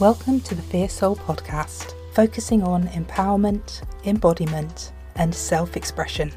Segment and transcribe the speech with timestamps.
[0.00, 6.32] Welcome to the Fierce Soul podcast, focusing on empowerment, embodiment, and self expression.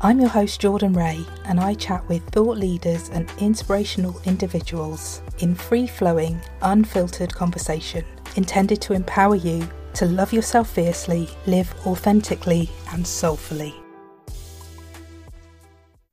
[0.00, 5.54] I'm your host, Jordan Ray, and I chat with thought leaders and inspirational individuals in
[5.54, 8.04] free flowing, unfiltered conversation
[8.36, 13.74] intended to empower you to love yourself fiercely, live authentically, and soulfully.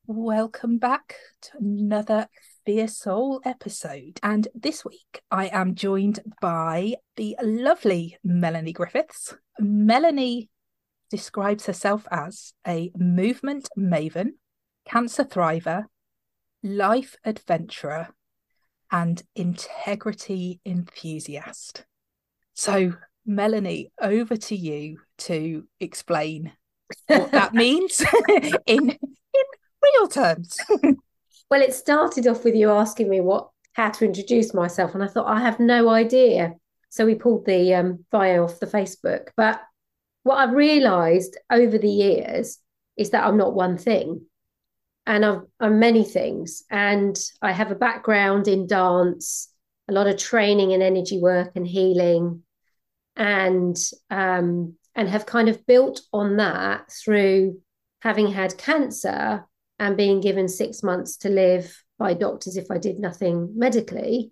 [0.06, 2.28] Welcome back to another
[2.66, 4.20] Fierce Soul episode.
[4.24, 9.36] And this week I am joined by the lovely Melanie Griffiths.
[9.60, 10.50] Melanie
[11.10, 14.32] describes herself as a movement maven,
[14.86, 15.86] cancer thriver,
[16.64, 18.10] life adventurer,
[18.92, 21.86] and integrity enthusiast.
[22.54, 22.94] So,
[23.26, 26.52] Melanie, over to you to explain
[27.08, 28.04] what that means
[28.66, 28.98] in in
[29.84, 30.58] real terms.
[31.52, 35.08] well, it started off with you asking me what how to introduce myself, and I
[35.08, 36.54] thought I have no idea.
[36.90, 39.28] So we pulled the um, bio off the Facebook.
[39.36, 39.62] But
[40.24, 42.58] what I've realised over the years
[42.98, 44.22] is that I'm not one thing,
[45.06, 46.64] and I'm, I'm many things.
[46.72, 49.54] And I have a background in dance,
[49.90, 52.44] a lot of training in energy work and healing,
[53.18, 53.78] and
[54.10, 57.60] um, and have kind of built on that through
[58.02, 59.46] having had cancer
[59.82, 64.32] and being given six months to live by doctors if I did nothing medically.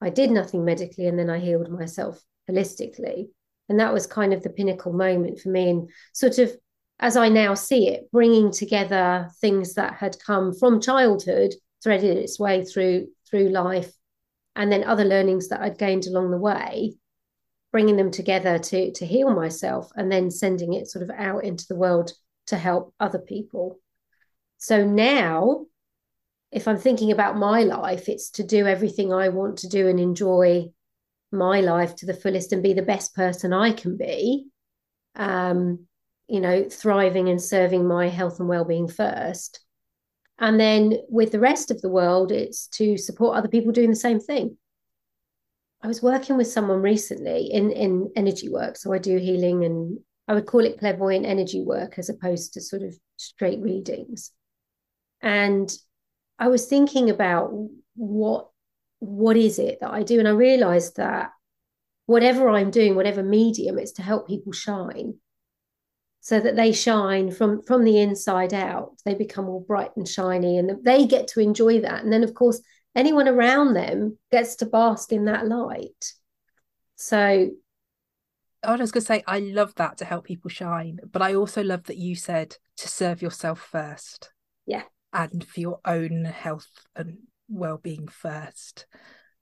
[0.00, 3.28] I did nothing medically and then I healed myself holistically.
[3.68, 5.70] And that was kind of the pinnacle moment for me.
[5.70, 6.50] And sort of,
[6.98, 12.40] as I now see it, bringing together things that had come from childhood, threaded its
[12.40, 13.92] way through through life,
[14.56, 16.96] and then other learnings that I'd gained along the way,
[17.70, 21.66] bringing them together to to heal myself, and then sending it sort of out into
[21.68, 22.10] the world
[22.46, 23.78] to help other people.
[24.58, 25.66] So now,
[26.50, 30.00] if I'm thinking about my life, it's to do everything I want to do and
[30.00, 30.70] enjoy
[31.30, 34.46] my life to the fullest and be the best person I can be.
[35.14, 35.86] Um,
[36.26, 39.60] you know, thriving and serving my health and well-being first.
[40.38, 43.96] And then with the rest of the world, it's to support other people doing the
[43.96, 44.56] same thing.
[45.82, 48.76] I was working with someone recently in, in energy work.
[48.76, 52.60] So I do healing and I would call it clairvoyant energy work as opposed to
[52.60, 54.32] sort of straight readings.
[55.20, 55.70] And
[56.38, 57.50] I was thinking about
[57.94, 58.48] what
[59.00, 61.30] what is it that I do, and I realized that
[62.06, 65.14] whatever I'm doing, whatever medium, it's to help people shine,
[66.20, 68.92] so that they shine from from the inside out.
[69.04, 72.02] They become all bright and shiny, and they get to enjoy that.
[72.02, 72.60] And then, of course,
[72.94, 76.12] anyone around them gets to bask in that light.
[76.96, 77.50] So
[78.64, 81.34] oh, I was going to say, I love that to help people shine, but I
[81.34, 84.32] also love that you said to serve yourself first.
[84.66, 84.82] Yeah
[85.12, 88.86] and for your own health and well-being first.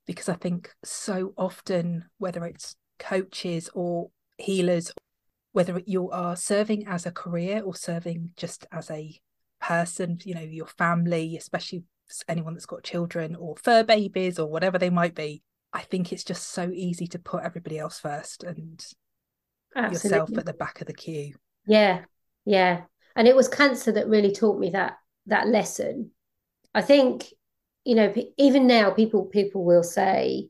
[0.06, 4.92] Because i think so often whether it's coaches or healers
[5.50, 9.18] whether you are serving as a career or serving just as a
[9.60, 11.82] person you know your family especially
[12.28, 16.22] anyone that's got children or fur babies or whatever they might be i think it's
[16.22, 18.86] just so easy to put everybody else first and
[19.74, 20.08] Absolutely.
[20.08, 21.34] yourself at the back of the queue.
[21.66, 22.04] Yeah
[22.46, 22.82] yeah.
[23.14, 26.10] And it was cancer that really taught me that that lesson.
[26.74, 27.26] I think
[27.84, 30.48] you know even now people people will say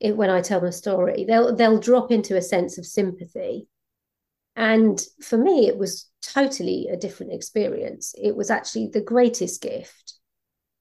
[0.00, 3.68] it, when i tell the story they'll they'll drop into a sense of sympathy.
[4.56, 8.14] And for me it was totally a different experience.
[8.20, 10.14] It was actually the greatest gift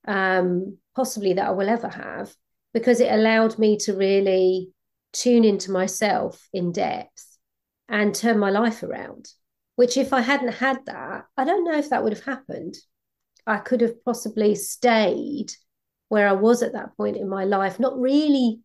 [0.07, 2.33] um, possibly that i will ever have
[2.73, 4.69] because it allowed me to really
[5.13, 7.37] tune into myself in depth
[7.87, 9.27] and turn my life around
[9.75, 12.75] which if i hadn't had that i don't know if that would have happened
[13.45, 15.51] I could have possibly stayed
[16.09, 18.59] where I was at that point in my life, not really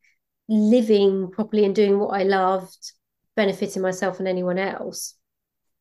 [0.49, 2.93] living properly and doing what I loved,
[3.37, 5.15] benefiting myself and anyone else,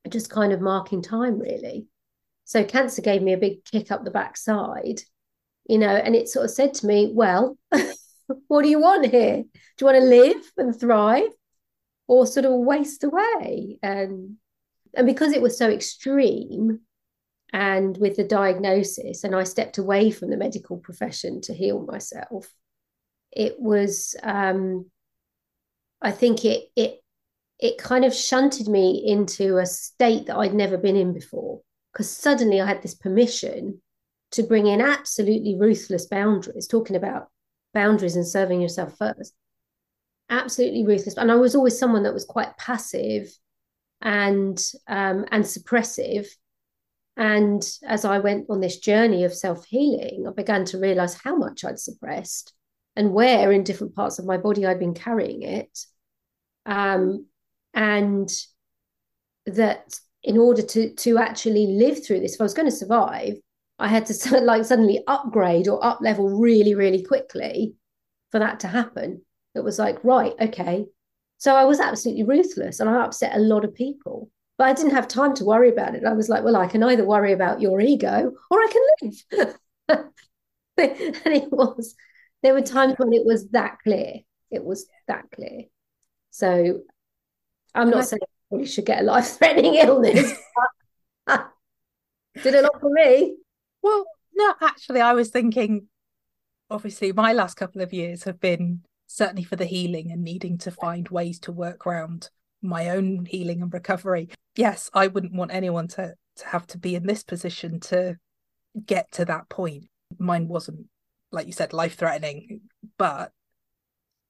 [0.09, 1.87] just kind of marking time really.
[2.45, 5.01] So cancer gave me a big kick up the backside,
[5.67, 7.57] you know, and it sort of said to me, well,
[8.47, 9.43] what do you want here?
[9.43, 11.29] Do you want to live and thrive
[12.07, 13.79] or sort of waste away?
[13.81, 14.37] And
[14.95, 16.81] and because it was so extreme,
[17.53, 22.51] and with the diagnosis and i stepped away from the medical profession to heal myself
[23.31, 24.89] it was um,
[26.01, 26.99] i think it it
[27.59, 31.61] it kind of shunted me into a state that i'd never been in before
[31.93, 33.79] because suddenly i had this permission
[34.31, 37.27] to bring in absolutely ruthless boundaries talking about
[37.71, 39.33] boundaries and serving yourself first.
[40.29, 43.27] Absolutely ruthless and i was always someone that was quite passive
[44.01, 46.27] and um, and suppressive
[47.17, 51.35] and as I went on this journey of self healing, I began to realize how
[51.35, 52.53] much I'd suppressed
[52.95, 55.79] and where in different parts of my body I'd been carrying it.
[56.65, 57.27] um,
[57.73, 58.29] and
[59.45, 63.35] that in order to to actually live through this, if I was going to survive,
[63.79, 67.75] I had to like suddenly upgrade or up level really, really quickly
[68.31, 69.21] for that to happen.
[69.55, 70.85] It was like, right, okay.
[71.37, 74.91] So I was absolutely ruthless and I upset a lot of people, but I didn't
[74.91, 76.05] have time to worry about it.
[76.05, 79.57] I was like, well, I can either worry about your ego or I can live.
[79.87, 80.13] and
[81.35, 81.95] it was,
[82.43, 84.15] there were times when it was that clear.
[84.51, 85.63] It was that clear.
[86.29, 86.81] So
[87.73, 88.21] I'm not saying
[88.51, 90.33] you should get a life threatening illness.
[92.43, 93.37] Did a lot for me.
[93.81, 95.87] Well, no, actually, I was thinking,
[96.69, 100.71] obviously, my last couple of years have been certainly for the healing and needing to
[100.71, 102.29] find ways to work around
[102.63, 104.29] my own healing and recovery.
[104.55, 108.17] Yes, I wouldn't want anyone to to have to be in this position to
[108.85, 109.85] get to that point.
[110.17, 110.87] Mine wasn't,
[111.31, 112.61] like you said, life threatening,
[112.97, 113.31] but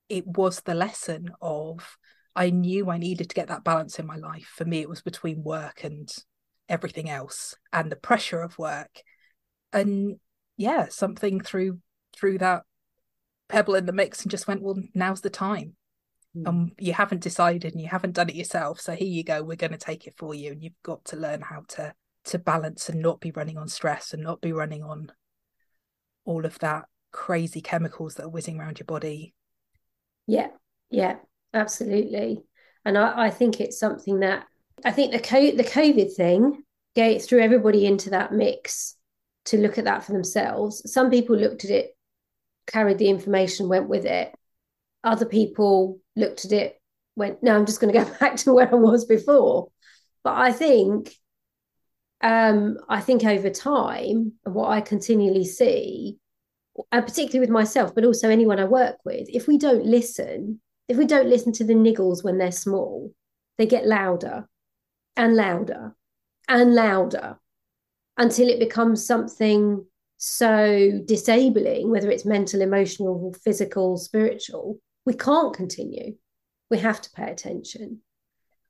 [0.08, 1.96] it was the lesson of
[2.36, 4.52] I knew I needed to get that balance in my life.
[4.54, 6.12] For me, it was between work and
[6.68, 9.02] everything else and the pressure of work
[9.72, 10.16] and
[10.56, 11.78] yeah something through
[12.16, 12.62] through that
[13.48, 15.74] pebble in the mix and just went well now's the time
[16.36, 16.46] mm.
[16.46, 19.56] um you haven't decided and you haven't done it yourself so here you go we're
[19.56, 21.92] going to take it for you and you've got to learn how to
[22.24, 25.10] to balance and not be running on stress and not be running on
[26.24, 29.34] all of that crazy chemicals that are whizzing around your body
[30.26, 30.48] yeah
[30.90, 31.16] yeah
[31.52, 32.42] absolutely
[32.84, 34.46] and i, I think it's something that
[34.84, 36.64] i think the co- the covid thing
[36.94, 38.96] threw everybody into that mix
[39.46, 40.90] to look at that for themselves.
[40.90, 41.96] Some people looked at it,
[42.66, 44.34] carried the information, went with it.
[45.04, 46.80] Other people looked at it,
[47.16, 49.68] went, no, I'm just going to go back to where I was before.
[50.22, 51.14] But I think,
[52.22, 56.16] um, I think over time, what I continually see,
[56.90, 60.96] and particularly with myself, but also anyone I work with, if we don't listen, if
[60.96, 63.12] we don't listen to the niggles when they're small,
[63.58, 64.48] they get louder
[65.16, 65.94] and louder
[66.48, 67.38] and louder
[68.16, 69.84] until it becomes something
[70.16, 76.16] so disabling, whether it's mental, emotional, physical, spiritual, we can't continue.
[76.70, 78.00] We have to pay attention.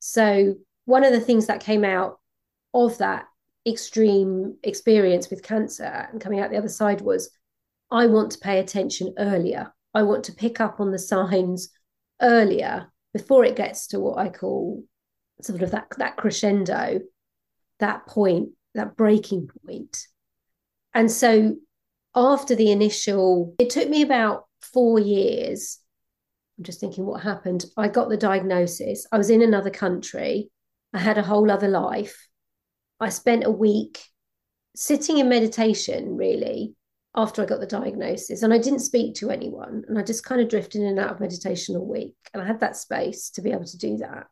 [0.00, 2.18] So, one of the things that came out
[2.74, 3.24] of that
[3.66, 7.30] extreme experience with cancer and coming out the other side was
[7.90, 9.72] I want to pay attention earlier.
[9.94, 11.70] I want to pick up on the signs
[12.20, 14.82] earlier before it gets to what I call
[15.40, 17.00] sort of that, that crescendo,
[17.78, 20.06] that point that breaking point.
[20.92, 21.56] And so
[22.14, 25.78] after the initial, it took me about four years.
[26.58, 27.64] I'm just thinking what happened.
[27.76, 29.06] I got the diagnosis.
[29.10, 30.50] I was in another country.
[30.92, 32.28] I had a whole other life.
[33.00, 34.00] I spent a week
[34.76, 36.74] sitting in meditation, really,
[37.16, 38.42] after I got the diagnosis.
[38.42, 39.84] And I didn't speak to anyone.
[39.88, 42.14] And I just kind of drifted in and out of meditation all week.
[42.32, 44.26] And I had that space to be able to do that.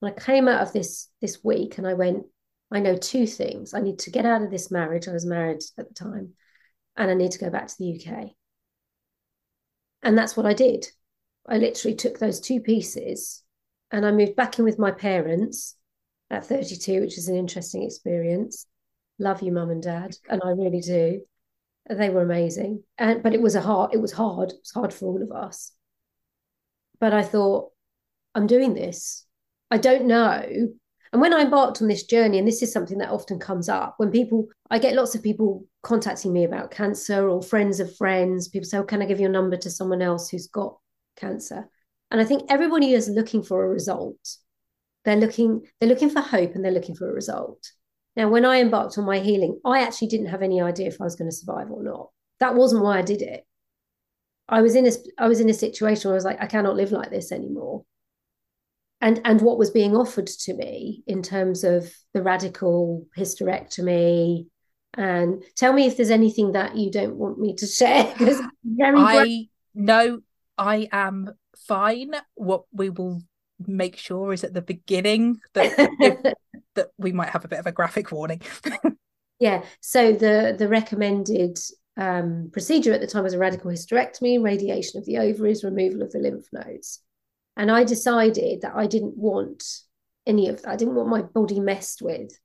[0.00, 2.24] And I came out of this this week and I went,
[2.72, 3.74] I know two things.
[3.74, 5.06] I need to get out of this marriage.
[5.06, 6.32] I was married at the time,
[6.96, 8.30] and I need to go back to the UK.
[10.02, 10.88] And that's what I did.
[11.46, 13.42] I literally took those two pieces
[13.90, 15.76] and I moved back in with my parents
[16.30, 18.66] at 32, which is an interesting experience.
[19.18, 21.22] Love you, mum and dad, and I really do.
[21.88, 22.84] They were amazing.
[22.96, 24.50] And but it was a hard, it was hard.
[24.50, 25.72] It was hard for all of us.
[27.00, 27.72] But I thought,
[28.34, 29.26] I'm doing this.
[29.70, 30.72] I don't know
[31.12, 33.94] and when I embarked on this journey, and this is something that often comes up
[33.98, 38.48] when people, I get lots of people contacting me about cancer or friends of friends.
[38.48, 40.78] People say, oh, can I give your number to someone else who's got
[41.22, 41.68] cancer?
[42.10, 44.36] And I think everybody is looking for a result.
[45.04, 47.72] They're looking, they're looking for hope and they're looking for a result.
[48.14, 51.04] Now, when I embarked on my healing, I actually didn't have any idea if I
[51.04, 52.10] was going to survive or not.
[52.40, 53.46] That wasn't why I did it.
[54.48, 56.76] I was in a I was in a situation where I was like, I cannot
[56.76, 57.84] live like this anymore
[59.02, 64.46] and and what was being offered to me in terms of the radical hysterectomy
[64.94, 68.98] and tell me if there's anything that you don't want me to share because very
[68.98, 70.20] I know
[70.62, 73.22] I am fine what we will
[73.66, 76.34] make sure is at the beginning that
[76.74, 78.40] that we might have a bit of a graphic warning
[79.38, 81.58] yeah so the the recommended
[81.96, 86.10] um, procedure at the time was a radical hysterectomy radiation of the ovaries removal of
[86.10, 87.02] the lymph nodes
[87.56, 89.64] and I decided that I didn't want
[90.26, 90.70] any of that.
[90.70, 92.38] I didn't want my body messed with.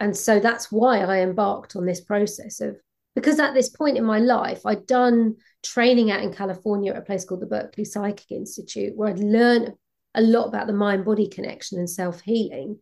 [0.00, 2.76] And so that's why I embarked on this process of
[3.14, 7.02] because at this point in my life, I'd done training out in California at a
[7.02, 9.72] place called the Berkeley Psychic Institute, where I'd learned
[10.14, 12.78] a lot about the mind body connection and self healing.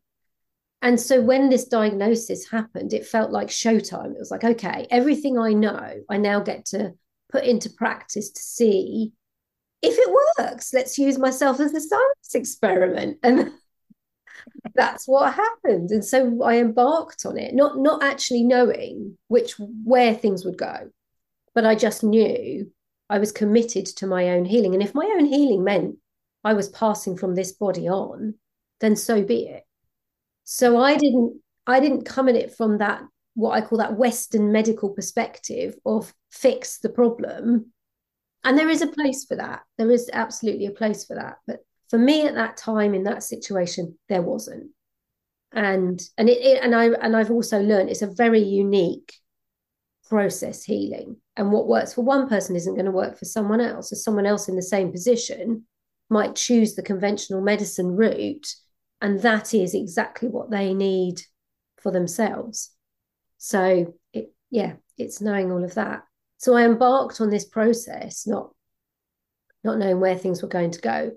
[0.82, 4.12] And so when this diagnosis happened, it felt like showtime.
[4.12, 6.94] It was like, okay, everything I know, I now get to
[7.30, 9.12] put into practice to see
[9.82, 13.18] if it works, let's use myself as a science experiment.
[13.22, 13.52] And
[14.74, 15.90] that's what happened.
[15.90, 20.90] And so I embarked on it, not not actually knowing which where things would go,
[21.54, 22.70] but I just knew
[23.08, 24.74] I was committed to my own healing.
[24.74, 25.96] And if my own healing meant
[26.44, 28.34] I was passing from this body on,
[28.80, 29.64] then so be it.
[30.44, 33.02] So I didn't I didn't come at it from that
[33.34, 37.72] what I call that Western medical perspective of fix the problem.
[38.44, 39.62] And there is a place for that.
[39.78, 41.38] There is absolutely a place for that.
[41.46, 44.70] But for me at that time in that situation, there wasn't.
[45.52, 49.14] And and it, it and I and I've also learned it's a very unique
[50.08, 51.16] process healing.
[51.36, 53.92] And what works for one person isn't going to work for someone else.
[53.92, 55.64] Or someone else in the same position
[56.08, 58.54] might choose the conventional medicine route,
[59.00, 61.20] and that is exactly what they need
[61.80, 62.70] for themselves.
[63.38, 66.04] So it yeah, it's knowing all of that.
[66.38, 68.54] So I embarked on this process, not
[69.64, 71.10] not knowing where things were going to go.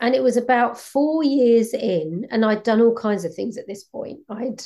[0.00, 3.66] And it was about four years in, and I'd done all kinds of things at
[3.66, 4.20] this point.
[4.28, 4.62] I'd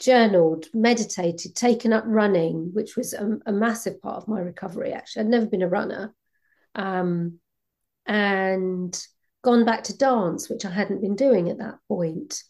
[0.00, 4.92] journaled, meditated, taken up running, which was a, a massive part of my recovery.
[4.92, 6.14] Actually, I'd never been a runner,
[6.74, 7.38] um,
[8.06, 9.00] and
[9.42, 12.42] gone back to dance, which I hadn't been doing at that point.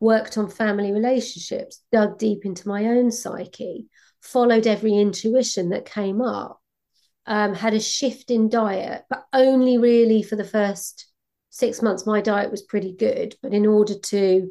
[0.00, 3.86] Worked on family relationships, dug deep into my own psyche,
[4.20, 6.60] followed every intuition that came up.
[7.26, 11.09] Um, had a shift in diet, but only really for the first
[11.50, 12.06] six months.
[12.06, 14.50] My diet was pretty good, but in order to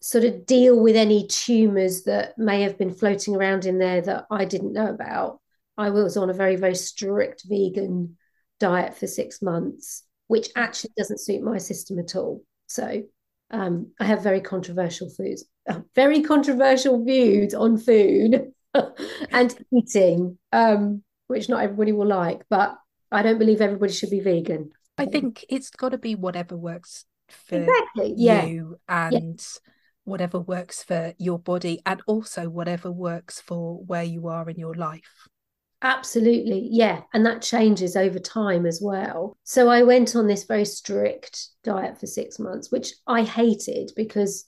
[0.00, 4.26] sort of deal with any tumors that may have been floating around in there that
[4.30, 5.40] I didn't know about.
[5.76, 8.16] I was on a very, very strict vegan
[8.60, 12.42] diet for six months, which actually doesn't suit my system at all.
[12.66, 13.02] So
[13.50, 15.44] um, I have very controversial foods,
[15.94, 18.52] very controversial views on food
[19.30, 22.76] and eating, um, which not everybody will like, but
[23.10, 24.70] I don't believe everybody should be vegan.
[24.98, 28.14] I think it's got to be whatever works for exactly.
[28.16, 28.44] yeah.
[28.44, 29.70] you and yeah
[30.08, 34.74] whatever works for your body and also whatever works for where you are in your
[34.74, 35.28] life.
[35.82, 36.68] Absolutely.
[36.72, 37.02] Yeah.
[37.14, 39.36] And that changes over time as well.
[39.44, 44.46] So I went on this very strict diet for six months, which I hated because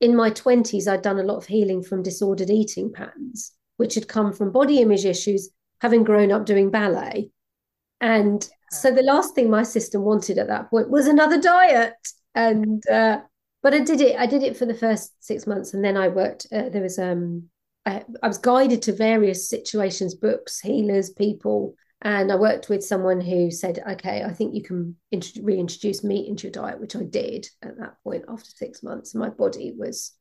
[0.00, 4.08] in my 20s, I'd done a lot of healing from disordered eating patterns, which had
[4.08, 5.50] come from body image issues,
[5.82, 7.30] having grown up doing ballet.
[8.00, 11.94] And so the last thing my system wanted at that point was another diet.
[12.34, 13.20] And uh,
[13.62, 14.18] but I did it.
[14.18, 16.46] I did it for the first six months, and then I worked.
[16.52, 17.48] Uh, there was um,
[17.84, 23.20] I, I, was guided to various situations, books, healers, people, and I worked with someone
[23.20, 27.02] who said, "Okay, I think you can int- reintroduce meat into your diet," which I
[27.02, 29.14] did at that point after six months.
[29.14, 30.12] My body was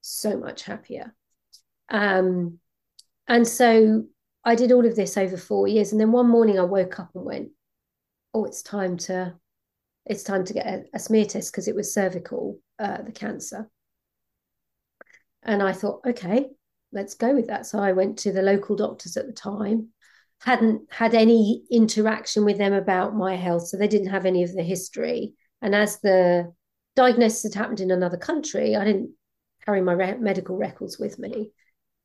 [0.00, 1.14] so much happier,
[1.90, 2.58] um,
[3.26, 4.04] and so
[4.48, 5.92] I did all of this over four years.
[5.92, 7.50] And then one morning, I woke up and went,
[8.32, 9.34] "Oh, it's time to."
[10.06, 13.68] It's time to get a, a smear test because it was cervical uh, the cancer.
[15.42, 16.46] And I thought, okay,
[16.92, 17.66] let's go with that.
[17.66, 19.88] So I went to the local doctors at the time,
[20.40, 23.68] hadn't had any interaction with them about my health.
[23.68, 25.34] So they didn't have any of the history.
[25.60, 26.54] And as the
[26.96, 29.10] diagnosis had happened in another country, I didn't
[29.66, 31.52] carry my re- medical records with me.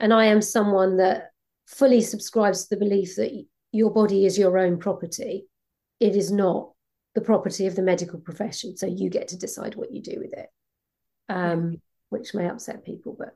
[0.01, 1.32] And I am someone that
[1.65, 5.47] fully subscribes to the belief that your body is your own property.
[5.99, 6.71] It is not
[7.15, 8.75] the property of the medical profession.
[8.77, 10.49] So you get to decide what you do with it
[11.29, 13.35] um, which may upset people, but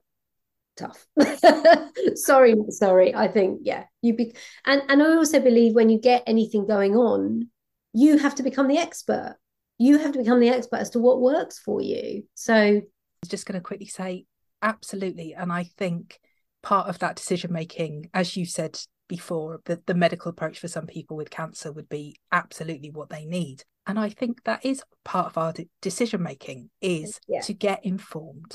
[0.75, 1.07] tough.
[2.15, 3.15] sorry, sorry.
[3.15, 6.95] I think yeah, you be and and I also believe when you get anything going
[6.95, 7.49] on,
[7.93, 9.37] you have to become the expert.
[9.77, 12.23] You have to become the expert as to what works for you.
[12.33, 12.81] So I
[13.21, 14.25] was just going to quickly say
[14.61, 16.19] absolutely, and I think
[16.67, 20.85] part of that decision making, as you said before, the, the medical approach for some
[20.85, 23.63] people with cancer would be absolutely what they need.
[23.85, 27.39] And i think that is part of our de- decision making is yeah.
[27.39, 28.53] to get informed.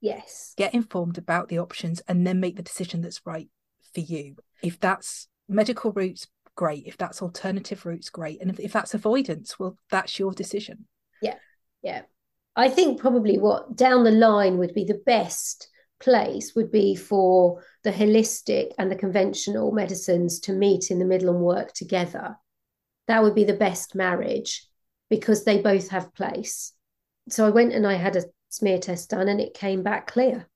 [0.00, 0.54] Yes.
[0.56, 3.50] Get informed about the options and then make the decision that's right
[3.92, 4.36] for you.
[4.62, 6.84] If that's medical routes great.
[6.86, 8.40] If that's alternative routes great.
[8.40, 10.86] And if, if that's avoidance well that's your decision.
[11.20, 11.36] Yeah.
[11.82, 12.02] Yeah.
[12.56, 15.68] I think probably what down the line would be the best
[16.00, 21.30] place would be for the holistic and the conventional medicines to meet in the middle
[21.30, 22.36] and work together
[23.10, 24.64] that would be the best marriage
[25.08, 26.72] because they both have place.
[27.28, 30.48] So I went and I had a smear test done and it came back clear.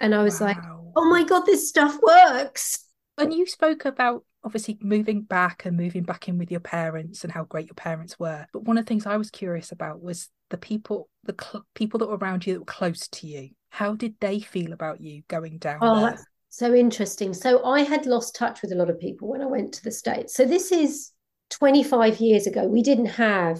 [0.00, 0.46] And I was wow.
[0.46, 0.56] like,
[0.96, 2.86] oh my God, this stuff works.
[3.18, 7.30] And you spoke about obviously moving back and moving back in with your parents and
[7.30, 8.46] how great your parents were.
[8.54, 11.98] But one of the things I was curious about was the people, the cl- people
[11.98, 13.50] that were around you that were close to you.
[13.70, 16.18] How did they feel about you going down oh, there?
[16.48, 17.34] so interesting.
[17.34, 19.90] So I had lost touch with a lot of people when I went to the
[19.90, 20.34] States.
[20.34, 21.12] So this is
[21.50, 23.58] 25 years ago, we didn't have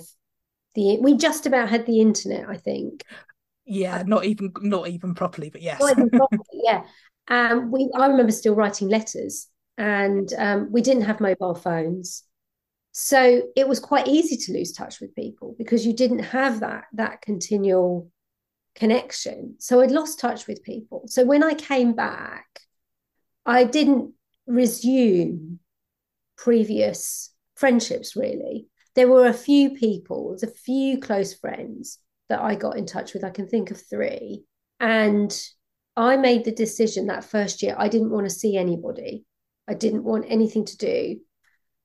[0.75, 3.05] the, we just about had the internet, I think.
[3.65, 5.79] Yeah, not even not even properly, but yes.
[6.13, 6.85] properly, yeah.
[7.29, 12.25] Um, we I remember still writing letters and um, we didn't have mobile phones.
[12.93, 16.85] So it was quite easy to lose touch with people because you didn't have that
[16.95, 18.11] that continual
[18.79, 19.57] connection.
[19.59, 21.05] So I'd lost touch with people.
[21.07, 22.47] So when I came back,
[23.45, 24.13] I didn't
[24.47, 25.59] resume
[26.37, 28.67] previous friendships really.
[28.95, 33.25] There were a few people, a few close friends that I got in touch with.
[33.25, 34.45] I can think of three.
[34.81, 35.37] And
[35.97, 39.25] I made the decision that first year I didn't want to see anybody.
[39.69, 41.21] I didn't want anything to do.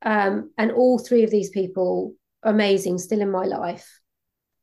[0.03, 3.99] Um, and all three of these people, amazing, still in my life.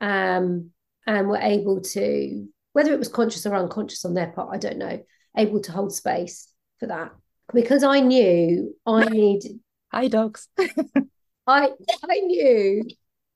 [0.01, 0.71] Um,
[1.19, 4.79] and were able to, whether it was conscious or unconscious on their part, I don't
[4.79, 5.03] know,
[5.37, 7.13] able to hold space for that.
[7.53, 9.61] Because I knew I needed
[9.93, 10.47] Hi dogs.
[11.49, 11.71] I
[12.09, 12.85] I knew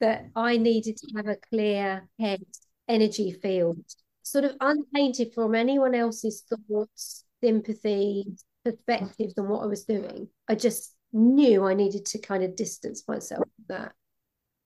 [0.01, 2.45] that I needed to have a clear head
[2.87, 3.85] energy field,
[4.23, 10.29] sort of untainted from anyone else's thoughts, sympathy, perspectives on what I was doing.
[10.47, 13.93] I just knew I needed to kind of distance myself from that.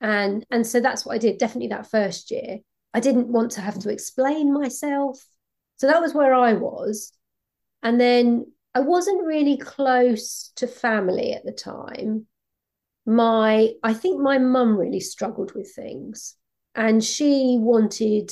[0.02, 2.58] And and so that's what I did, definitely that first year.
[2.94, 5.24] I didn't want to have to explain myself.
[5.76, 7.12] So that was where I was.
[7.82, 12.26] And then I wasn't really close to family at the time.
[13.06, 16.34] My, I think my mum really struggled with things
[16.74, 18.30] and she wanted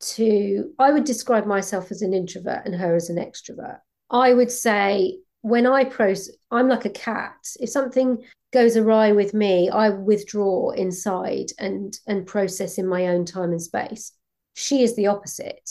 [0.00, 3.78] to, I would describe myself as an introvert and her as an extrovert.
[4.10, 7.36] I would say when I process, I'm like a cat.
[7.60, 13.26] If something goes awry with me, I withdraw inside and and process in my own
[13.26, 14.12] time and space.
[14.54, 15.70] She is the opposite.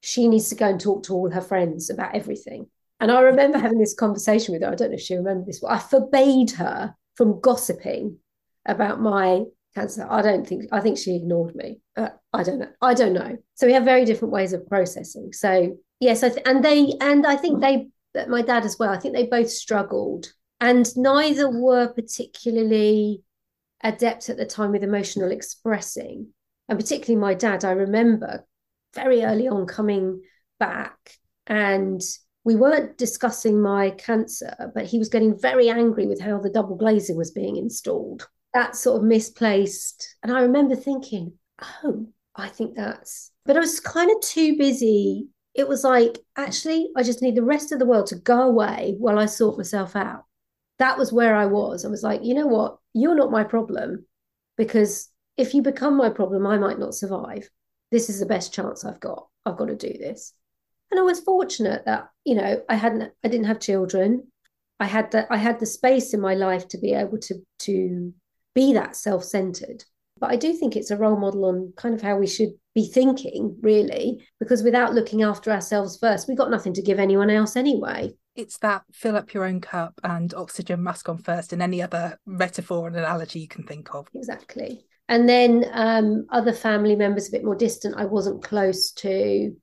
[0.00, 2.68] She needs to go and talk to all her friends about everything.
[3.00, 4.70] And I remember having this conversation with her.
[4.70, 8.16] I don't know if she remembered this, but I forbade her from gossiping
[8.64, 9.42] about my
[9.74, 10.06] cancer.
[10.08, 11.80] I don't think, I think she ignored me.
[11.98, 12.70] Uh, I don't know.
[12.80, 13.36] I don't know.
[13.56, 15.34] So we have very different ways of processing.
[15.34, 17.88] So, yes, I th- and they, and I think they,
[18.28, 23.22] my dad as well, I think they both struggled and neither were particularly
[23.82, 26.28] adept at the time with emotional expressing.
[26.68, 28.46] And particularly my dad, I remember
[28.94, 30.22] very early on coming
[30.60, 30.96] back
[31.46, 32.00] and
[32.44, 36.76] we weren't discussing my cancer, but he was getting very angry with how the double
[36.76, 38.28] glazing was being installed.
[38.54, 40.16] That sort of misplaced.
[40.22, 41.32] And I remember thinking,
[41.84, 45.28] oh, I think that's, but I was kind of too busy.
[45.54, 48.94] It was like, actually, I just need the rest of the world to go away
[48.98, 50.24] while I sort myself out.
[50.78, 51.84] That was where I was.
[51.84, 52.78] I was like, you know what?
[52.94, 54.06] You're not my problem
[54.56, 57.50] because if you become my problem, I might not survive.
[57.90, 59.26] This is the best chance I've got.
[59.44, 60.34] I've got to do this
[60.92, 64.28] and I was fortunate that you know I hadn't I didn't have children.
[64.78, 68.14] I had the I had the space in my life to be able to to
[68.54, 69.84] be that self centered.
[70.22, 72.86] But I do think it's a role model on kind of how we should be
[72.86, 77.56] thinking, really, because without looking after ourselves first, we've got nothing to give anyone else
[77.56, 78.12] anyway.
[78.36, 82.20] It's that fill up your own cup and oxygen mask on first, and any other
[82.24, 84.06] metaphor and analogy you can think of.
[84.14, 84.86] Exactly.
[85.08, 89.56] And then um, other family members a bit more distant, I wasn't close to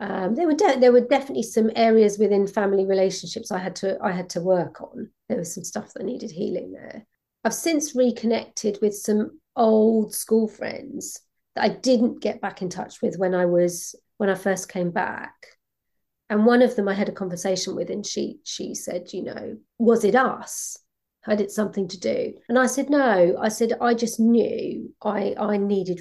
[0.00, 3.98] um, there were de- there were definitely some areas within family relationships I had to
[4.02, 5.10] I had to work on.
[5.28, 7.04] There was some stuff that needed healing there.
[7.44, 11.20] I've since reconnected with some old school friends
[11.54, 14.90] that I didn't get back in touch with when I was when I first came
[14.90, 15.34] back.
[16.28, 19.56] And one of them I had a conversation with, and she she said, you know,
[19.78, 20.76] was it us?
[21.22, 22.34] Had it something to do?
[22.48, 23.36] And I said, no.
[23.40, 26.00] I said, I just knew I I needed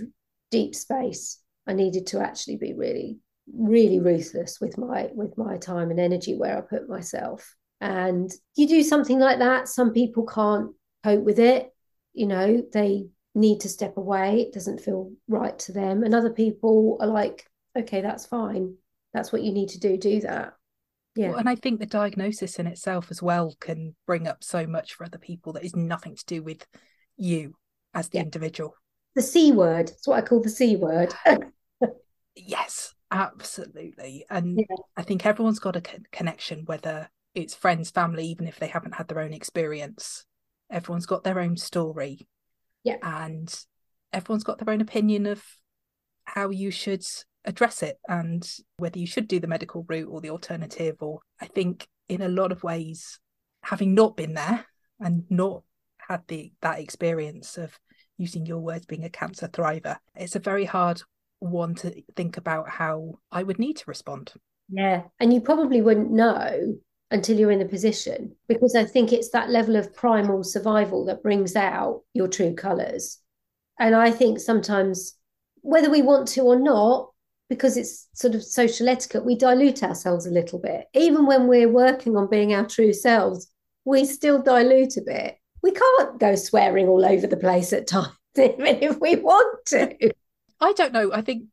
[0.52, 1.42] deep space.
[1.68, 3.20] I needed to actually be really
[3.54, 7.56] really ruthless with my with my time and energy where I put myself.
[7.82, 10.72] And you do something like that, some people can't
[11.04, 11.74] cope with it.
[12.14, 14.42] You know, they need to step away.
[14.42, 16.04] It doesn't feel right to them.
[16.04, 17.46] And other people are like,
[17.78, 18.76] okay, that's fine.
[19.13, 19.98] That's what you need to do.
[19.98, 20.54] Do that.
[21.15, 21.30] Yeah.
[21.30, 24.94] Well, and I think the diagnosis in itself as well can bring up so much
[24.94, 26.65] for other people that is nothing to do with
[27.18, 27.56] you
[27.94, 28.24] as the yeah.
[28.24, 28.76] individual.
[29.15, 29.88] The C word.
[29.88, 31.13] That's what I call the C word.
[31.26, 31.38] Ah.
[32.36, 32.94] yes.
[33.12, 34.26] Absolutely.
[34.30, 34.76] And yeah.
[34.96, 38.96] I think everyone's got a co- connection, whether it's friends, family, even if they haven't
[38.96, 40.26] had their own experience.
[40.70, 42.28] Everyone's got their own story.
[42.84, 42.98] Yeah.
[43.02, 43.54] And
[44.13, 45.44] everyone's got their own opinion of
[46.26, 47.04] how you should
[47.46, 50.98] address it and whether you should do the medical route or the alternative.
[51.00, 53.20] Or I think in a lot of ways,
[53.63, 54.65] having not been there
[55.00, 55.63] and not
[55.98, 57.78] had the that experience of
[58.18, 61.02] using your words being a cancer thriver, it's a very hard
[61.39, 64.34] one to think about how I would need to respond.
[64.70, 65.04] Yeah.
[65.20, 66.76] And you probably wouldn't know
[67.12, 71.24] until you're in the position because I think it's that level of primal survival that
[71.24, 73.17] brings out your true colors.
[73.80, 75.15] And I think sometimes,
[75.62, 77.12] whether we want to or not,
[77.50, 80.86] because it's sort of social etiquette, we dilute ourselves a little bit.
[80.93, 83.48] Even when we're working on being our true selves,
[83.86, 85.38] we still dilute a bit.
[85.63, 90.12] We can't go swearing all over the place at times, even if we want to.
[90.62, 91.12] I don't know.
[91.12, 91.45] I think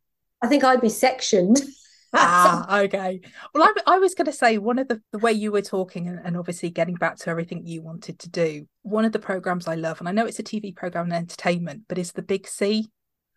[0.43, 1.63] I think I'd be sectioned.
[2.17, 3.21] ah, okay.
[3.55, 6.09] Well, I, I was going to say one of the, the way you were talking,
[6.09, 9.69] and, and, obviously getting back to everything you wanted to do, one of the programs
[9.69, 12.47] I love, and I know it's a TV program and entertainment, but it's The Big
[12.47, 12.89] C.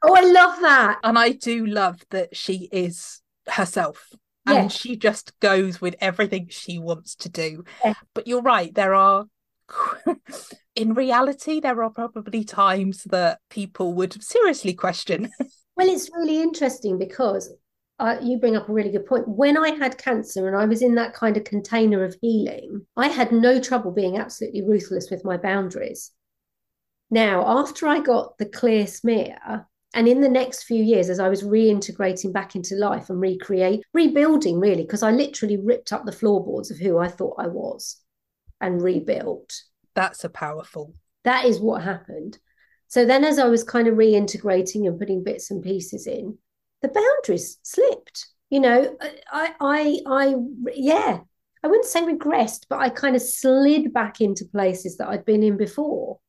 [0.04, 1.00] Oh, I love that.
[1.04, 4.10] And I do love that she is herself.
[4.46, 7.66] And she just goes with everything she wants to do.
[7.86, 7.94] Yeah.
[8.16, 9.26] But you're right, there are
[10.76, 15.30] in reality, there are probably times that people would seriously question.
[15.76, 17.54] well, it's really interesting because
[18.00, 19.28] uh, you bring up a really good point.
[19.28, 23.08] When I had cancer and I was in that kind of container of healing, I
[23.08, 26.12] had no trouble being absolutely ruthless with my boundaries.
[27.12, 29.38] Now, after I got the clear smear,
[29.94, 33.82] and in the next few years, as I was reintegrating back into life and recreate,
[33.94, 37.98] rebuilding really, because I literally ripped up the floorboards of who I thought I was
[38.62, 39.52] and rebuilt.
[39.96, 40.94] That's a powerful.
[41.24, 42.38] That is what happened.
[42.88, 46.38] So then, as I was kind of reintegrating and putting bits and pieces in,
[46.82, 48.28] the boundaries slipped.
[48.50, 48.98] You know,
[49.32, 50.36] I, I, I,
[50.74, 51.20] yeah,
[51.64, 55.44] I wouldn't say regressed, but I kind of slid back into places that I'd been
[55.44, 56.20] in before.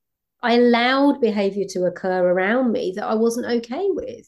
[0.43, 4.27] I allowed behavior to occur around me that I wasn't okay with.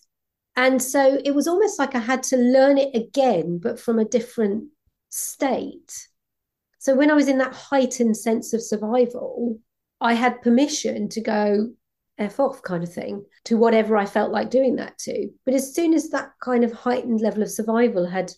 [0.57, 4.05] And so it was almost like I had to learn it again, but from a
[4.05, 4.69] different
[5.09, 6.09] state.
[6.79, 9.59] So when I was in that heightened sense of survival,
[10.01, 11.73] I had permission to go,
[12.23, 15.29] F off kind of thing to whatever I felt like doing that to.
[15.45, 18.33] But as soon as that kind of heightened level of survival had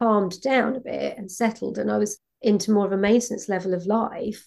[0.00, 3.74] calmed down a bit and settled, and I was into more of a maintenance level
[3.74, 4.46] of life,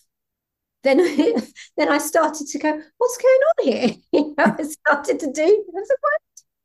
[0.84, 0.98] then
[1.78, 3.96] then I started to go, what's going on here?
[4.12, 5.66] you know, I started to do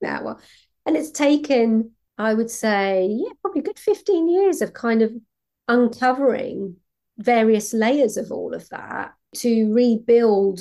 [0.03, 0.23] now.
[0.25, 0.41] Well,
[0.85, 5.13] and it's taken, I would say, yeah, probably good 15 years of kind of
[5.69, 6.77] uncovering
[7.19, 10.61] various layers of all of that to rebuild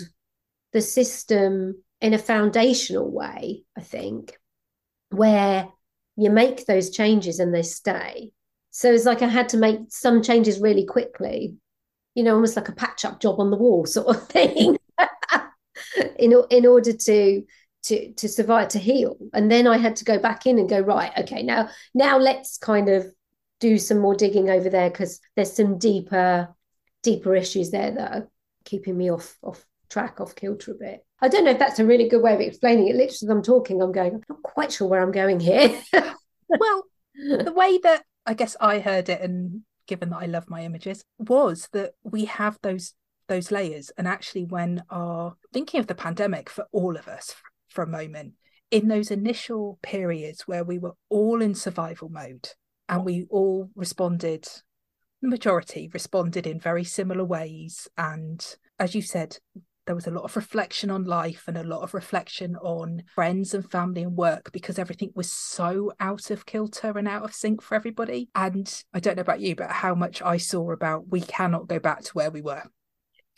[0.74, 4.38] the system in a foundational way, I think,
[5.10, 5.68] where
[6.16, 8.32] you make those changes and they stay.
[8.72, 11.58] So it's like I had to make some changes really quickly,
[12.16, 14.78] you know, almost like a patch up job on the wall sort of thing,
[16.18, 17.44] in, in order to
[17.84, 20.80] to to survive to heal and then i had to go back in and go
[20.80, 23.12] right okay now now let's kind of
[23.60, 26.48] do some more digging over there because there's some deeper
[27.04, 28.28] deeper issues there that are
[28.66, 31.06] keeping me off off track off kilter a bit.
[31.22, 32.96] I don't know if that's a really good way of explaining it.
[32.96, 35.80] Literally, as I'm talking, I'm going, I'm not quite sure where I'm going here.
[36.48, 36.84] well,
[37.16, 41.04] the way that I guess I heard it, and given that I love my images,
[41.20, 42.94] was that we have those
[43.28, 43.92] those layers.
[43.98, 47.36] And actually, when are thinking of the pandemic for all of us
[47.70, 48.34] for a moment,
[48.72, 52.50] in those initial periods where we were all in survival mode
[52.88, 54.48] and we all responded
[55.22, 59.38] the majority responded in very similar ways and as you said
[59.86, 63.54] there was a lot of reflection on life and a lot of reflection on friends
[63.54, 67.62] and family and work because everything was so out of kilter and out of sync
[67.62, 68.30] for everybody.
[68.36, 71.80] And I don't know about you, but how much I saw about we cannot go
[71.80, 72.64] back to where we were.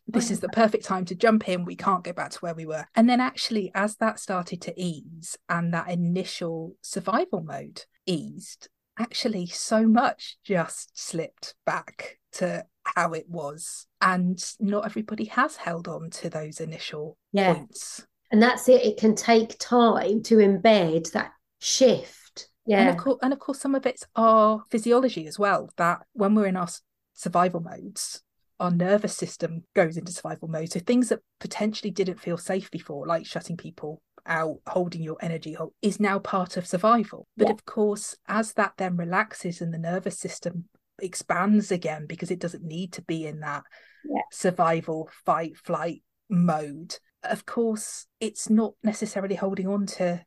[0.06, 1.64] This is the perfect time to jump in.
[1.64, 2.86] We can't go back to where we were.
[2.94, 8.68] And then, actually, as that started to ease and that initial survival mode eased,
[9.00, 13.88] actually, so much just slipped back to how it was.
[14.02, 17.54] And not everybody has held on to those initial yeah.
[17.54, 18.06] points.
[18.32, 18.84] And that's it.
[18.84, 22.50] It can take time to embed that shift.
[22.66, 22.80] Yeah.
[22.80, 26.34] And of course, and of course some of it's our physiology as well, that when
[26.34, 26.70] we're in our
[27.14, 28.22] survival modes,
[28.60, 30.72] our nervous system goes into survival mode.
[30.72, 35.58] So things that potentially didn't feel safe before, like shutting people out, holding your energy
[35.82, 37.28] is now part of survival.
[37.36, 37.54] But yeah.
[37.54, 40.66] of course, as that then relaxes and the nervous system
[41.00, 43.64] expands again because it doesn't need to be in that
[44.06, 44.22] yeah.
[44.32, 50.24] survival fight flight mode of course it's not necessarily holding on to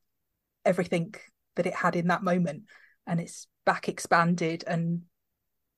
[0.65, 1.15] everything
[1.55, 2.65] that it had in that moment
[3.07, 5.03] and it's back expanded and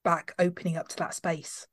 [0.04, 1.66] back opening up to that space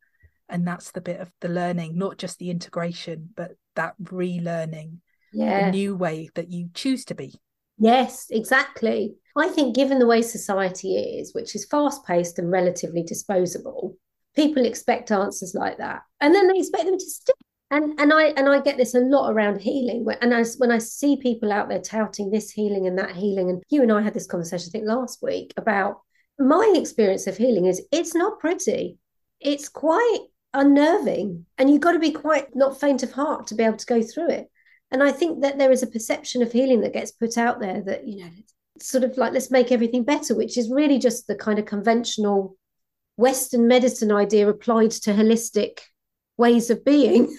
[0.49, 4.97] and that's the bit of the learning not just the integration but that relearning
[5.33, 5.67] yeah.
[5.67, 7.33] a new way that you choose to be
[7.77, 13.03] yes exactly I think, given the way society is, which is fast paced and relatively
[13.03, 13.97] disposable,
[14.35, 17.35] people expect answers like that, and then they expect them to stick.
[17.71, 20.05] And and I and I get this a lot around healing.
[20.21, 23.61] And I, when I see people out there touting this healing and that healing, and
[23.69, 26.01] you and I had this conversation, I think last week about
[26.39, 28.97] my experience of healing is it's not pretty.
[29.39, 30.19] it's quite
[30.53, 33.85] unnerving and you've got to be quite not faint of heart to be able to
[33.85, 34.49] go through it
[34.91, 37.81] and i think that there is a perception of healing that gets put out there
[37.81, 38.29] that you know
[38.79, 42.57] sort of like let's make everything better which is really just the kind of conventional
[43.17, 45.79] western medicine idea applied to holistic
[46.37, 47.35] ways of being.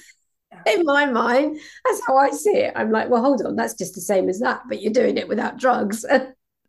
[0.66, 2.72] In my mind that's how i see it.
[2.74, 5.28] I'm like well hold on that's just the same as that but you're doing it
[5.28, 6.04] without drugs.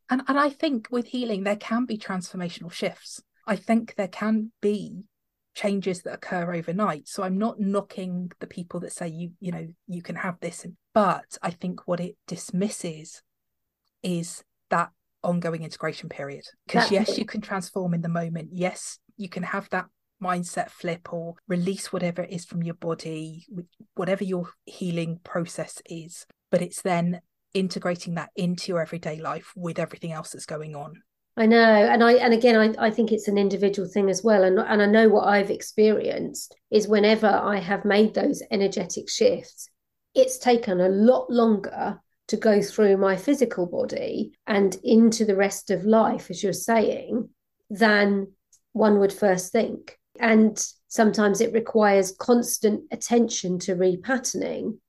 [0.10, 3.22] And and i think with healing there can be transformational shifts.
[3.46, 5.04] I think there can be
[5.58, 7.08] changes that occur overnight.
[7.08, 10.66] So i'm not knocking the people that say you you know you can have this
[10.94, 13.24] but i think what it dismisses
[14.04, 14.92] is that
[15.24, 16.46] ongoing integration period.
[16.68, 18.50] Because yes you can transform in the moment.
[18.52, 19.88] Yes you can have that
[20.22, 23.46] mindset flip or release whatever it is from your body
[23.96, 27.22] whatever your healing process is but it's then
[27.54, 31.02] integrating that into your everyday life with everything else that's going on
[31.40, 34.44] I know, and I and again, I, I think it's an individual thing as well,
[34.44, 39.70] and and I know what I've experienced is whenever I have made those energetic shifts,
[40.16, 45.70] it's taken a lot longer to go through my physical body and into the rest
[45.70, 47.30] of life, as you're saying,
[47.70, 48.30] than
[48.74, 54.80] one would first think, and sometimes it requires constant attention to repatterning.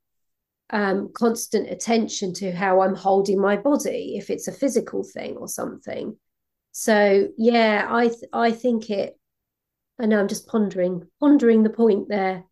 [0.71, 5.49] Um, constant attention to how I'm holding my body, if it's a physical thing or
[5.49, 6.17] something
[6.79, 9.19] so yeah, I th- I think it.
[9.99, 12.45] I know I'm just pondering pondering the point there.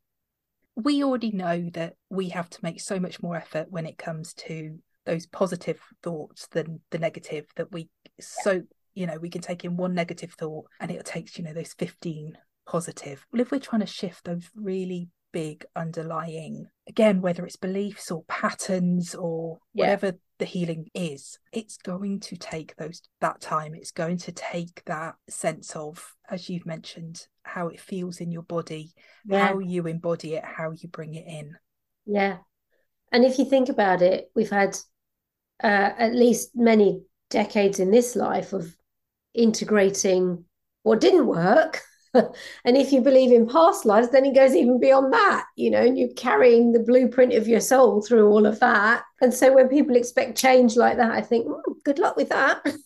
[0.74, 4.34] We already know that we have to make so much more effort when it comes
[4.34, 7.46] to those positive thoughts than the negative.
[7.54, 8.62] That we so
[8.94, 11.74] you know we can take in one negative thought and it takes you know those
[11.74, 12.36] 15
[12.66, 18.10] positive well if we're trying to shift those really big underlying again whether it's beliefs
[18.10, 20.12] or patterns or whatever yeah.
[20.38, 23.74] The healing is it's going to take those that time.
[23.74, 28.42] It's going to take that sense of as you've mentioned how it feels in your
[28.42, 28.92] body
[29.24, 29.46] yeah.
[29.46, 31.56] how you embody it how you bring it in.
[32.04, 32.38] Yeah.
[33.12, 34.76] And if you think about it we've had
[35.62, 38.76] uh, at least many decades in this life of
[39.34, 40.44] integrating
[40.82, 41.82] what didn't work
[42.64, 45.82] and if you believe in past lives, then it goes even beyond that, you know,
[45.82, 49.04] and you're carrying the blueprint of your soul through all of that.
[49.20, 52.64] And so when people expect change like that, I think, mm, good luck with that.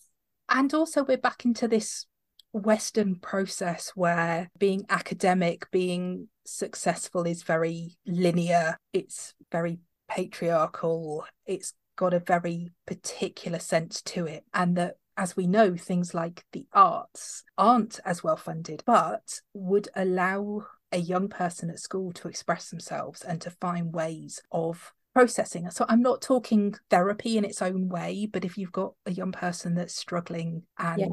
[0.53, 2.07] And also, we're back into this
[2.53, 12.15] Western process where being academic, being successful is very linear, it's very patriarchal, it's got
[12.15, 17.45] a very particular sense to it, and that as we know, things like the arts
[17.59, 23.21] aren't as well funded, but would allow a young person at school to express themselves
[23.21, 25.71] and to find ways of processing.
[25.71, 29.31] So I'm not talking therapy in its own way, but if you've got a young
[29.31, 31.07] person that's struggling and yeah.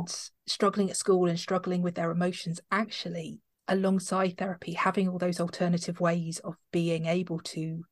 [0.48, 6.00] struggling at school and struggling with their emotions, actually, alongside therapy, having all those alternative
[6.00, 7.84] ways of being able to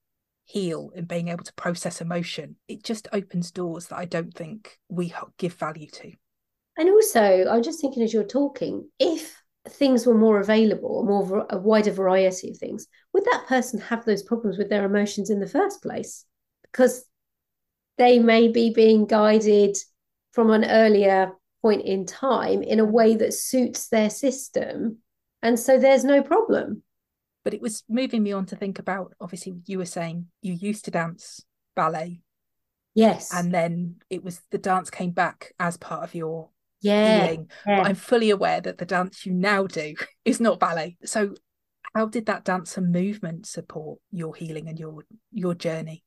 [0.46, 4.80] heal and being able to process emotion, it just opens doors that I don't think
[4.88, 6.12] we give value to.
[6.78, 11.58] And also, I'm just thinking as you're talking, if things were more available, more a
[11.58, 15.48] wider variety of things, would that person have those problems with their emotions in the
[15.48, 16.26] first place?
[16.64, 17.06] Because
[17.98, 19.78] they may be being guided
[20.34, 21.32] from an earlier
[21.62, 24.98] point in time in a way that suits their system.
[25.42, 26.84] And so there's no problem.
[27.46, 30.84] But it was moving me on to think about obviously, you were saying you used
[30.86, 32.22] to dance ballet.
[32.96, 33.34] Yes.
[33.34, 36.50] And then it was the dance came back as part of your
[36.82, 37.50] yeah, healing.
[37.68, 37.78] Yeah.
[37.78, 39.94] But I'm fully aware that the dance you now do
[40.26, 40.98] is not ballet.
[41.06, 41.36] So
[41.94, 46.04] how did that dance and movement support your healing and your your journey?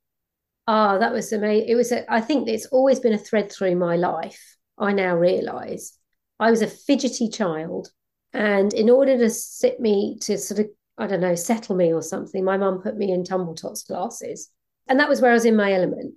[0.67, 1.69] Oh, that was amazing.
[1.69, 4.57] It was a, I think it's always been a thread through my life.
[4.77, 5.97] I now realize
[6.41, 7.89] I was a fidgety child.
[8.35, 10.67] And in order to sit me to sort of
[10.99, 12.45] I don't know, settle me or something.
[12.45, 14.51] My mum put me in tumble tots classes.
[14.89, 16.15] And that was where I was in my element.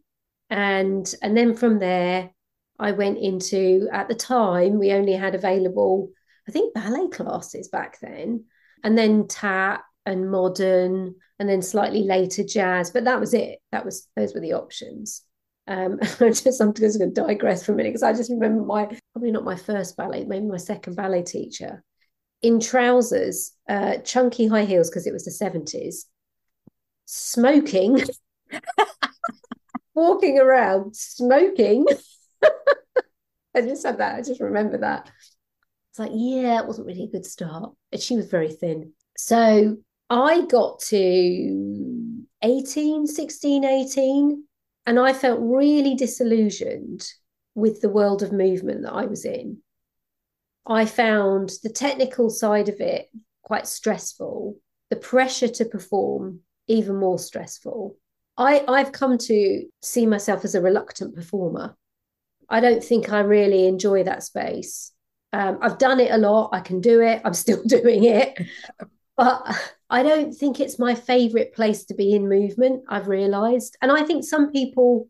[0.50, 2.32] And and then from there,
[2.80, 6.10] I went into at the time we only had available,
[6.48, 8.46] I think ballet classes back then,
[8.84, 12.90] and then tap and modern, and then slightly later jazz.
[12.90, 13.60] But that was it.
[13.72, 15.22] That was those were the options.
[15.68, 18.64] Um, I'm just I'm just going to digress for a minute because I just remember
[18.64, 21.84] my probably not my first ballet, maybe my second ballet teacher
[22.42, 26.06] in trousers, uh, chunky high heels because it was the 70s,
[27.06, 28.04] smoking,
[29.94, 31.86] walking around, smoking.
[33.56, 34.16] I just had that.
[34.16, 35.12] I just remember that.
[35.92, 37.74] It's like, yeah, it wasn't really a good start.
[37.92, 38.94] And she was very thin.
[39.18, 39.78] So
[40.10, 44.44] I got to 18, 16, 18,
[44.86, 47.06] and I felt really disillusioned
[47.56, 49.58] with the world of movement that I was in.
[50.66, 53.10] I found the technical side of it
[53.42, 54.58] quite stressful,
[54.90, 57.98] the pressure to perform even more stressful.
[58.38, 61.76] I, I've come to see myself as a reluctant performer.
[62.50, 64.92] I don't think I really enjoy that space.
[65.34, 66.50] Um, I've done it a lot.
[66.54, 67.22] I can do it.
[67.24, 68.38] I'm still doing it.
[69.18, 69.44] But
[69.90, 73.78] I don't think it's my favorite place to be in movement, I've realized.
[73.82, 75.08] And I think some people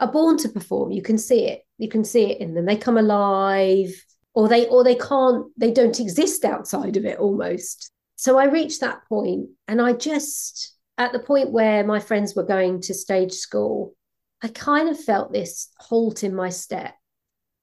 [0.00, 0.90] are born to perform.
[0.90, 1.62] You can see it.
[1.78, 2.64] You can see it in them.
[2.64, 3.94] They come alive
[4.34, 7.90] or they or they can't they don't exist outside of it almost.
[8.16, 12.44] So I reached that point and I just at the point where my friends were
[12.44, 13.94] going to stage school,
[14.42, 16.94] I kind of felt this halt in my step.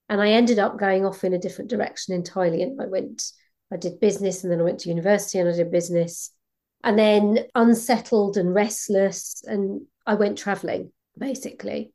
[0.08, 2.62] And I ended up going off in a different direction entirely.
[2.62, 3.22] And I went,
[3.72, 6.30] I did business and then I went to university and I did business.
[6.84, 9.42] And then unsettled and restless.
[9.46, 11.92] And I went traveling basically.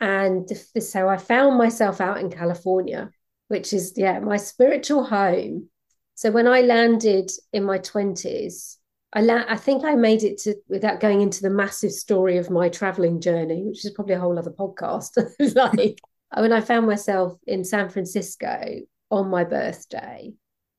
[0.00, 3.10] And so I found myself out in California,
[3.48, 5.68] which is, yeah, my spiritual home.
[6.14, 8.76] So when I landed in my 20s,
[9.12, 12.50] I, la- I think I made it to without going into the massive story of
[12.50, 15.16] my traveling journey, which is probably a whole other podcast.
[15.54, 16.00] like
[16.34, 18.80] when I found myself in San Francisco
[19.10, 20.34] on my birthday,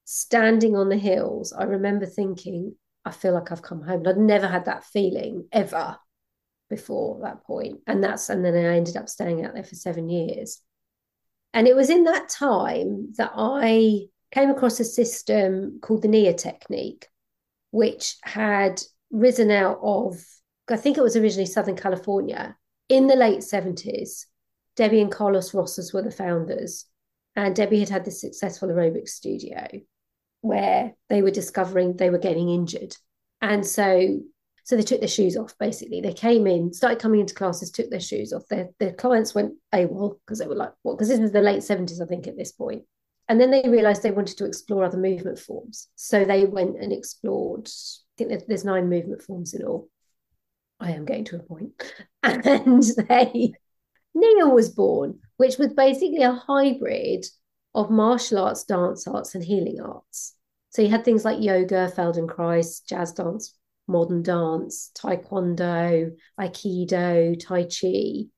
[0.05, 2.75] standing on the hills, I remember thinking,
[3.05, 4.05] I feel like I've come home.
[4.05, 5.97] I'd never had that feeling ever
[6.69, 7.79] before that point.
[7.87, 10.61] And that's and then I ended up staying out there for seven years.
[11.57, 16.35] And it was in that time that I came across a system called the NIA
[16.35, 17.07] technique,
[17.71, 20.23] which had risen out of,
[20.69, 22.55] I think it was originally Southern California
[22.89, 24.27] in the late 70s.
[24.75, 26.85] Debbie and Carlos Rosas were the founders.
[27.35, 29.65] And Debbie had had this successful aerobic studio
[30.41, 32.95] where they were discovering they were getting injured.
[33.41, 34.19] And so
[34.67, 36.01] so they took their shoes off, basically.
[36.01, 38.45] They came in, started coming into classes, took their shoes off.
[38.49, 40.95] Their, their clients went AWOL because they were like, what?
[40.97, 42.83] Because this was the late 70s, I think, at this point.
[43.29, 45.87] And then they realized they wanted to explore other movement forms.
[45.95, 49.87] So they went and explored, I think there's nine movement forms in all.
[50.81, 51.71] I am getting to a point.
[52.23, 53.53] And they,
[54.13, 57.25] Nia was born, which was basically a hybrid
[57.73, 60.35] of martial arts, dance arts, and healing arts.
[60.71, 63.53] So you had things like yoga, Feldenkrais, jazz dance,
[63.87, 68.29] modern dance, taekwondo, aikido, tai chi.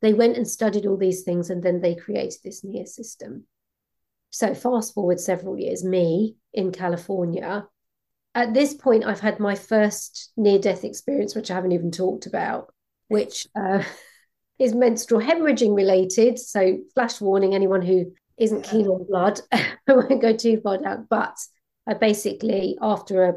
[0.00, 3.46] They went and studied all these things and then they created this Nia system.
[4.30, 7.66] So, fast forward several years, me in California.
[8.34, 12.26] At this point, I've had my first near death experience, which I haven't even talked
[12.26, 12.72] about,
[13.08, 13.82] which uh,
[14.58, 16.38] is menstrual hemorrhaging related.
[16.38, 21.06] So, flash warning anyone who isn't keen on blood, I won't go too far down.
[21.10, 21.36] But
[21.86, 23.34] I basically, after a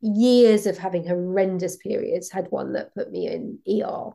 [0.00, 4.10] years of having horrendous periods, had one that put me in ER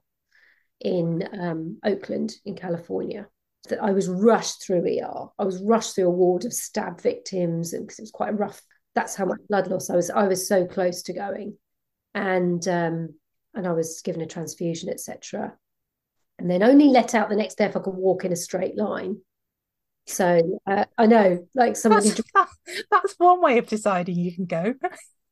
[0.81, 3.27] in um, Oakland in California.
[3.67, 5.27] That I was rushed through ER.
[5.37, 8.61] I was rushed through a ward of stab victims because it was quite rough.
[8.95, 10.09] That's how much blood loss I was.
[10.09, 11.57] I was so close to going,
[12.13, 13.15] and um,
[13.53, 15.53] and I was given a transfusion, etc.
[16.39, 18.77] And then only let out the next day if I could walk in a straight
[18.77, 19.17] line.
[20.07, 22.11] So uh, I know, like somebody.
[22.33, 22.55] That's,
[22.91, 24.73] that's one way of deciding you can go.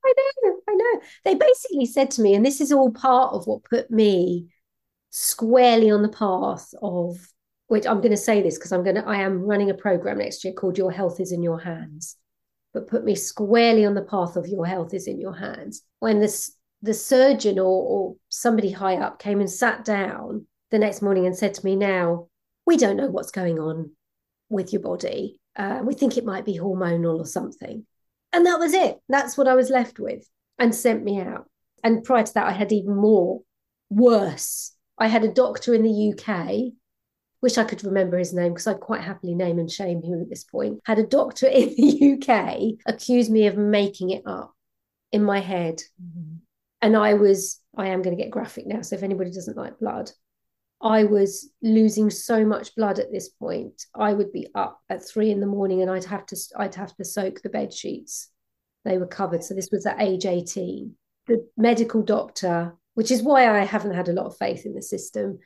[0.08, 1.02] I know, I know.
[1.26, 4.48] They basically said to me, and this is all part of what put me
[5.10, 7.18] squarely on the path of
[7.68, 10.20] which I'm going to say this because I'm going to I am running a program
[10.20, 12.16] next year called Your Health is in Your Hands,
[12.74, 15.82] but put me squarely on the path of Your Health is in Your Hands.
[16.00, 21.02] When this the surgeon or, or somebody high up came and sat down the next
[21.02, 22.28] morning and said to me, "Now
[22.66, 23.92] we don't know what's going on
[24.50, 25.40] with your body.
[25.56, 27.86] Uh, we think it might be hormonal or something."
[28.34, 28.98] And that was it.
[29.10, 30.28] That's what I was left with
[30.60, 31.50] and sent me out.
[31.84, 33.42] And prior to that, I had even more
[33.90, 34.74] worse.
[34.98, 36.74] I had a doctor in the UK,
[37.42, 40.30] wish I could remember his name because I'd quite happily name and shame him at
[40.30, 40.80] this point.
[40.86, 44.54] Had a doctor in the UK accuse me of making it up
[45.12, 45.82] in my head.
[46.04, 46.38] Mm-hmm.
[46.82, 48.82] And I was, I am going to get graphic now.
[48.82, 50.12] So if anybody doesn't like blood,
[50.82, 53.86] I was losing so much blood at this point.
[53.96, 56.96] I would be up at three in the morning and I'd have to I'd have
[56.98, 58.30] to soak the bed sheets.
[58.86, 59.44] They were covered.
[59.44, 60.96] So this was at age 18.
[61.26, 64.82] The medical doctor, which is why I haven't had a lot of faith in the
[64.82, 65.40] system,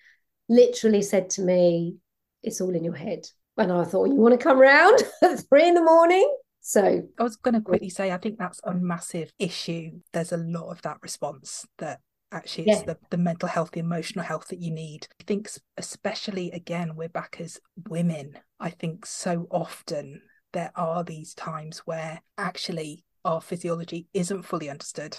[0.49, 1.95] literally said to me,
[2.43, 3.25] It's all in your head.
[3.57, 6.29] And I thought, you want to come round at three in the morning?
[6.61, 9.99] So I was going to quickly say, I think that's a massive issue.
[10.13, 11.99] There's a lot of that response that
[12.31, 12.93] actually it's yeah.
[12.93, 15.07] the, the mental health the emotional health that you need.
[15.19, 17.59] I think especially again we're back as
[17.89, 20.21] women i think so often
[20.53, 25.17] there are these times where actually our physiology isn't fully understood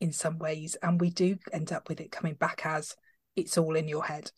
[0.00, 2.96] in some ways and we do end up with it coming back as
[3.36, 4.30] it's all in your head.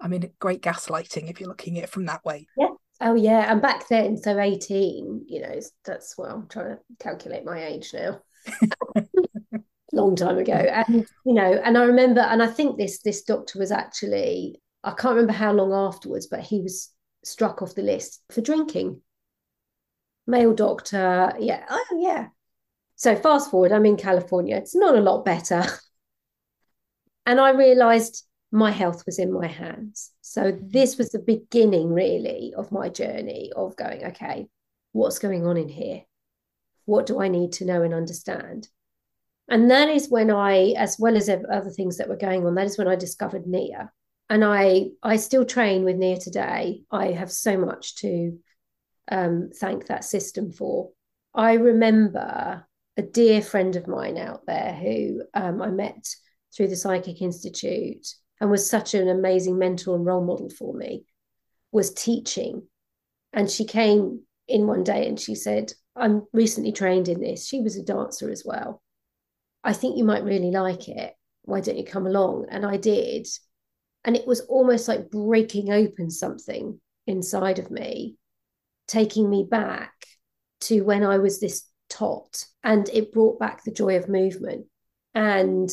[0.00, 2.46] I mean great gaslighting if you're looking at it from that way.
[2.56, 2.70] Yeah.
[3.00, 7.44] Oh yeah and back then so 18 you know that's well i'm trying to calculate
[7.44, 8.20] my age now
[9.92, 10.52] long time ago.
[10.52, 10.84] Mm.
[10.86, 14.90] And you know, and I remember, and I think this this doctor was actually I
[14.90, 16.90] can't remember how long afterwards, but he was
[17.24, 19.00] struck off the list for drinking.
[20.26, 22.28] Male doctor, yeah, oh yeah.
[22.96, 24.56] So fast forward, I'm in California.
[24.56, 25.64] It's not a lot better.
[27.26, 30.10] and I realized my health was in my hands.
[30.20, 34.46] So this was the beginning, really, of my journey of going, okay,
[34.92, 36.02] what's going on in here?
[36.84, 38.68] What do I need to know and understand?
[39.48, 42.66] And that is when I, as well as other things that were going on, that
[42.66, 43.90] is when I discovered Nia.
[44.30, 46.82] And I, I still train with Nia today.
[46.90, 48.38] I have so much to
[49.10, 50.90] um, thank that system for.
[51.34, 52.66] I remember
[52.96, 56.08] a dear friend of mine out there who um, I met
[56.54, 58.06] through the Psychic Institute
[58.40, 61.04] and was such an amazing mentor and role model for me,
[61.70, 62.62] was teaching.
[63.32, 67.46] And she came in one day and she said, I'm recently trained in this.
[67.46, 68.82] She was a dancer as well.
[69.64, 71.14] I think you might really like it.
[71.42, 72.46] Why don't you come along?
[72.50, 73.26] And I did.
[74.04, 78.16] And it was almost like breaking open something inside of me,
[78.88, 79.92] taking me back
[80.62, 82.44] to when I was this tot.
[82.64, 84.66] And it brought back the joy of movement.
[85.14, 85.70] And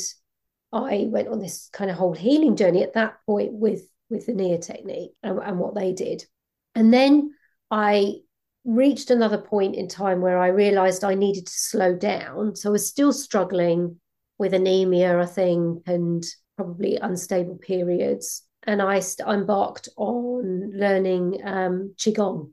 [0.72, 4.34] I went on this kind of whole healing journey at that point with with the
[4.34, 6.26] Nia technique and, and what they did.
[6.74, 7.34] And then
[7.70, 8.22] I
[8.66, 12.56] reached another point in time where I realized I needed to slow down.
[12.56, 14.00] So I was still struggling
[14.38, 16.24] with anemia, I think, and
[16.56, 18.44] probably unstable periods.
[18.64, 22.52] And I embarked on learning um, Qigong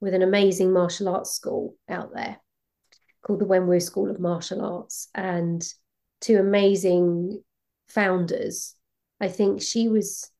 [0.00, 2.38] with an amazing martial arts school out there
[3.22, 5.08] called the Wenwu School of Martial Arts.
[5.14, 5.62] And
[6.20, 7.42] two amazing
[7.88, 8.74] founders.
[9.20, 10.30] I think she was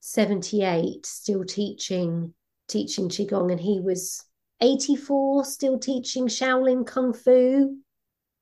[0.00, 2.34] 78 still teaching
[2.68, 4.24] teaching qigong and he was
[4.60, 7.76] 84 still teaching Shaolin Kung Fu.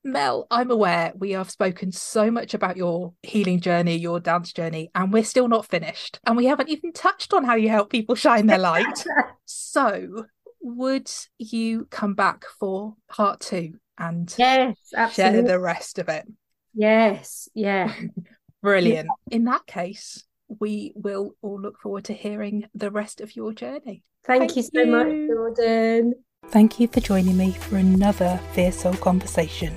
[0.05, 4.91] Mel, I'm aware we have spoken so much about your healing journey, your dance journey,
[4.95, 6.18] and we're still not finished.
[6.27, 9.05] And we haven't even touched on how you help people shine their light.
[9.45, 10.27] so,
[10.61, 15.39] would you come back for part two and yes, absolutely.
[15.39, 16.27] share the rest of it?
[16.75, 17.95] Yes, yeah.
[18.62, 19.09] Brilliant.
[19.31, 19.37] Yeah.
[19.37, 20.25] In that case,
[20.61, 24.03] we will all look forward to hearing the rest of your journey.
[24.25, 24.87] Thank, Thank you so you.
[24.87, 26.14] much, Jordan.
[26.49, 29.75] Thank you for joining me for another Fierce Soul conversation.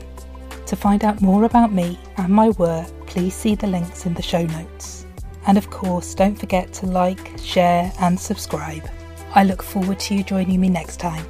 [0.68, 4.22] To find out more about me and my work, please see the links in the
[4.22, 5.06] show notes.
[5.48, 8.88] And of course, don't forget to like, share, and subscribe.
[9.34, 11.26] I look forward to you joining me next time.